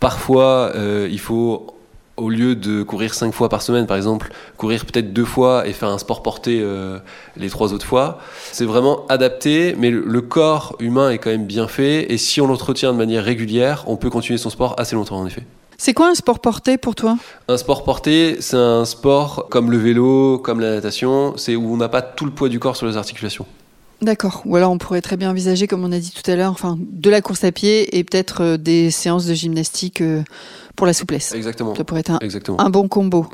Parfois, 0.00 0.72
euh, 0.74 1.08
il 1.10 1.20
faut 1.20 1.78
au 2.18 2.30
lieu 2.30 2.54
de 2.56 2.82
courir 2.82 3.14
cinq 3.14 3.32
fois 3.32 3.48
par 3.48 3.62
semaine, 3.62 3.86
par 3.86 3.96
exemple, 3.96 4.32
courir 4.56 4.84
peut-être 4.84 5.12
deux 5.12 5.24
fois 5.24 5.66
et 5.66 5.72
faire 5.72 5.88
un 5.88 5.98
sport 5.98 6.22
porté 6.22 6.60
euh, 6.60 6.98
les 7.36 7.48
trois 7.48 7.72
autres 7.72 7.86
fois. 7.86 8.18
C'est 8.52 8.64
vraiment 8.64 9.06
adapté, 9.08 9.74
mais 9.78 9.90
le, 9.90 10.20
corps 10.20 10.76
humain 10.80 11.10
est 11.10 11.18
quand 11.18 11.30
même 11.30 11.46
bien 11.46 11.68
fait, 11.68 12.12
et 12.12 12.18
si 12.18 12.40
on 12.40 12.46
l'entretient 12.48 12.92
de 12.92 12.98
manière 12.98 13.24
régulière, 13.24 13.84
on 13.86 13.96
peut 13.96 14.10
continuer 14.10 14.36
son 14.36 14.50
sport 14.50 14.74
assez 14.78 14.96
longtemps 14.96 15.18
en 15.18 15.26
effet. 15.26 15.44
C'est 15.80 15.94
quoi 15.94 16.08
un 16.08 16.14
sport 16.16 16.40
porté 16.40 16.76
pour 16.76 16.96
toi? 16.96 17.16
Un 17.46 17.56
sport 17.56 17.84
porté, 17.84 18.38
c'est 18.40 18.56
un 18.56 18.84
sport 18.84 19.46
comme 19.48 19.70
le 19.70 19.78
vélo, 19.78 20.38
comme 20.38 20.58
la 20.58 20.74
natation, 20.74 21.34
c'est 21.36 21.54
où 21.54 21.72
on 21.72 21.76
n'a 21.76 21.88
pas 21.88 22.02
tout 22.02 22.24
le 22.24 22.32
poids 22.32 22.48
du 22.48 22.58
corps 22.58 22.76
sur 22.76 22.88
les 22.88 22.96
articulations. 22.96 23.46
D'accord. 24.02 24.42
Ou 24.44 24.56
alors 24.56 24.72
on 24.72 24.78
pourrait 24.78 25.00
très 25.00 25.16
bien 25.16 25.30
envisager, 25.30 25.68
comme 25.68 25.84
on 25.84 25.92
a 25.92 25.98
dit 26.00 26.10
tout 26.10 26.28
à 26.28 26.34
l'heure, 26.34 26.50
enfin, 26.50 26.76
de 26.80 27.10
la 27.10 27.20
course 27.20 27.44
à 27.44 27.52
pied 27.52 27.96
et 27.96 28.02
peut-être 28.02 28.42
euh, 28.42 28.56
des 28.56 28.90
séances 28.90 29.26
de 29.26 29.34
gymnastique 29.34 30.00
euh, 30.00 30.24
pour 30.74 30.84
la 30.84 30.92
souplesse. 30.92 31.32
Exactement. 31.32 31.76
Ça 31.76 31.84
pourrait 31.84 32.00
être 32.00 32.18
un, 32.58 32.70
bon 32.70 32.88
combo. 32.88 33.26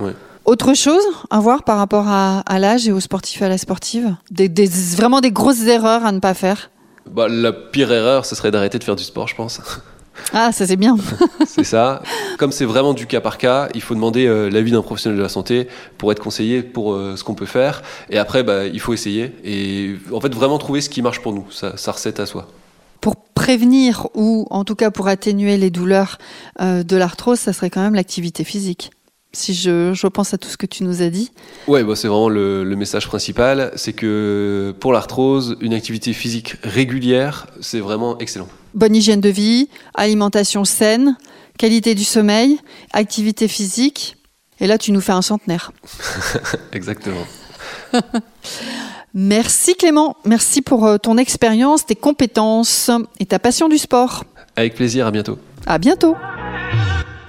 Autre 0.44 0.74
chose 0.74 1.02
à 1.30 1.40
voir 1.40 1.62
par 1.62 1.78
rapport 1.78 2.08
à, 2.08 2.42
l'âge 2.58 2.86
et 2.86 2.92
aux 2.92 3.00
sportifs 3.00 3.40
et 3.40 3.46
à 3.46 3.48
la 3.48 3.56
sportive? 3.56 4.16
Des, 4.30 4.68
Vraiment 4.96 5.22
des 5.22 5.32
grosses 5.32 5.62
erreurs 5.62 6.04
à 6.04 6.12
ne 6.12 6.18
pas 6.18 6.34
faire? 6.34 6.70
Bah, 7.10 7.26
La 7.28 7.52
pire 7.52 7.90
erreur, 7.90 8.26
ce 8.26 8.34
serait 8.34 8.50
d'arrêter 8.50 8.78
de 8.78 8.84
faire 8.84 8.96
du 8.96 9.04
sport, 9.04 9.28
je 9.28 9.34
pense. 9.34 9.60
Ah, 10.32 10.52
ça 10.52 10.66
c'est 10.66 10.76
bien. 10.76 10.96
c'est 11.46 11.64
ça. 11.64 12.02
Comme 12.38 12.52
c'est 12.52 12.64
vraiment 12.64 12.94
du 12.94 13.06
cas 13.06 13.20
par 13.20 13.38
cas, 13.38 13.68
il 13.74 13.82
faut 13.82 13.94
demander 13.94 14.26
euh, 14.26 14.48
l'avis 14.50 14.72
d'un 14.72 14.82
professionnel 14.82 15.16
de 15.18 15.22
la 15.22 15.28
santé 15.28 15.68
pour 15.98 16.12
être 16.12 16.20
conseillé 16.20 16.62
pour 16.62 16.94
euh, 16.94 17.16
ce 17.16 17.24
qu'on 17.24 17.34
peut 17.34 17.46
faire. 17.46 17.82
Et 18.10 18.18
après, 18.18 18.42
bah, 18.42 18.66
il 18.66 18.80
faut 18.80 18.92
essayer. 18.92 19.32
Et 19.44 19.96
en 20.12 20.20
fait, 20.20 20.34
vraiment 20.34 20.58
trouver 20.58 20.80
ce 20.80 20.88
qui 20.88 21.02
marche 21.02 21.20
pour 21.20 21.32
nous, 21.32 21.46
sa, 21.50 21.92
recette 21.92 22.20
à 22.20 22.26
soi 22.26 22.48
pour 23.00 23.16
prévenir 23.16 24.08
ou 24.14 24.46
en 24.48 24.64
tout 24.64 24.74
cas 24.74 24.90
pour 24.90 25.08
atténuer 25.08 25.58
les 25.58 25.68
douleurs 25.68 26.16
euh, 26.62 26.82
de 26.82 26.96
l'arthrose, 26.96 27.38
ça 27.38 27.52
serait 27.52 27.68
quand 27.68 27.82
même 27.82 27.94
l'activité 27.94 28.44
physique. 28.44 28.92
Si 29.34 29.52
je, 29.52 29.92
je, 29.92 30.06
pense 30.06 30.32
à 30.32 30.38
tout 30.38 30.48
ce 30.48 30.56
que 30.56 30.64
tu 30.64 30.84
nous 30.84 31.02
as 31.02 31.10
dit. 31.10 31.30
Ouais, 31.66 31.84
bah 31.84 31.96
c'est 31.96 32.08
vraiment 32.08 32.30
le, 32.30 32.64
le, 32.64 32.76
message 32.76 33.06
principal, 33.06 33.72
c'est 33.76 33.92
que 33.92 34.74
pour 34.80 34.92
l'arthrose, 34.92 35.56
une 35.60 35.74
activité 35.74 36.14
physique 36.14 36.54
régulière, 36.62 37.48
c'est 37.60 37.80
vraiment 37.80 38.16
excellent. 38.18 38.48
Bonne 38.74 38.96
hygiène 38.96 39.20
de 39.20 39.28
vie, 39.28 39.68
alimentation 39.94 40.64
saine, 40.64 41.16
qualité 41.58 41.94
du 41.94 42.04
sommeil, 42.04 42.58
activité 42.92 43.48
physique. 43.48 44.16
Et 44.60 44.66
là, 44.66 44.78
tu 44.78 44.92
nous 44.92 45.00
fais 45.00 45.12
un 45.12 45.22
centenaire. 45.22 45.72
Exactement. 46.72 47.26
Merci 49.16 49.76
Clément, 49.76 50.16
merci 50.24 50.60
pour 50.60 50.84
euh, 50.86 50.98
ton 50.98 51.18
expérience, 51.18 51.86
tes 51.86 51.94
compétences 51.94 52.90
et 53.20 53.26
ta 53.26 53.38
passion 53.38 53.68
du 53.68 53.78
sport. 53.78 54.24
Avec 54.56 54.74
plaisir, 54.74 55.06
à 55.06 55.12
bientôt. 55.12 55.38
À 55.66 55.78
bientôt. 55.78 56.16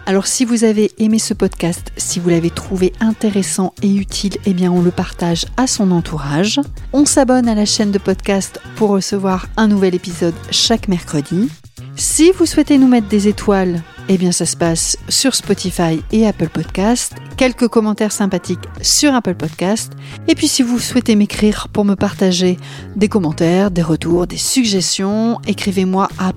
Alors 0.08 0.28
si 0.28 0.46
vous 0.46 0.64
avez 0.64 0.92
aimé 1.00 1.18
ce 1.18 1.34
podcast, 1.34 1.92
si 1.98 2.20
vous 2.20 2.30
l'avez 2.30 2.52
trouvé 2.52 2.94
intéressant 3.00 3.74
et 3.82 3.92
utile, 3.92 4.38
eh 4.46 4.54
bien 4.54 4.72
on 4.72 4.84
le 4.84 4.92
partage 4.92 5.46
à 5.58 5.66
son 5.66 5.90
entourage. 5.90 6.60
On 6.94 7.06
s'abonne 7.06 7.50
à 7.50 7.56
la 7.56 7.66
chaîne 7.66 7.92
de 7.92 7.98
podcast 7.98 8.60
pour 8.76 8.90
recevoir 8.90 9.48
un 9.58 9.68
nouvel 9.68 9.96
épisode 9.96 10.36
chaque 10.52 10.88
mercredi. 10.88 11.50
Si 11.96 12.32
vous 12.32 12.46
souhaitez 12.46 12.78
nous 12.78 12.88
mettre 12.88 13.08
des 13.08 13.28
étoiles, 13.28 13.82
eh 14.08 14.20
bien 14.20 14.32
ça 14.32 14.46
se 14.46 14.56
passe 14.56 14.96
sur 15.10 15.34
Spotify 15.34 16.04
et 16.12 16.28
Apple 16.28 16.50
Podcast. 16.50 17.14
Quelques 17.36 17.68
commentaires 17.68 18.12
sympathiques 18.12 18.68
sur 18.82 19.16
Apple 19.16 19.34
Podcast. 19.34 19.94
Et 20.28 20.36
puis 20.36 20.48
si 20.48 20.62
vous 20.62 20.78
souhaitez 20.78 21.16
m'écrire 21.16 21.68
pour 21.70 21.84
me 21.84 21.96
partager 21.96 22.58
des 22.96 23.08
commentaires, 23.08 23.72
des 23.72 23.82
retours, 23.82 24.28
des 24.28 24.38
suggestions, 24.38 25.40
écrivez-moi 25.48 26.10
à 26.20 26.32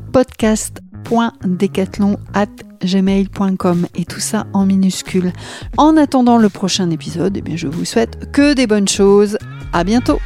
podcast.decathlon@gmail.com 2.78 3.86
et 3.94 4.04
tout 4.04 4.20
ça 4.20 4.46
en 4.52 4.66
minuscule. 4.66 5.32
En 5.76 5.96
attendant 5.96 6.38
le 6.38 6.48
prochain 6.48 6.90
épisode, 6.90 7.36
eh 7.36 7.40
bien 7.40 7.56
je 7.56 7.66
vous 7.66 7.84
souhaite 7.84 8.30
que 8.32 8.54
des 8.54 8.66
bonnes 8.66 8.88
choses. 8.88 9.38
À 9.72 9.84
bientôt. 9.84 10.18